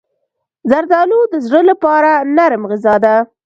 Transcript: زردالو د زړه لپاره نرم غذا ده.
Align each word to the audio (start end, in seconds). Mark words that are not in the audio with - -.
زردالو 0.69 1.19
د 1.33 1.35
زړه 1.45 1.61
لپاره 1.71 2.11
نرم 2.35 2.63
غذا 2.69 2.95
ده. 3.05 3.15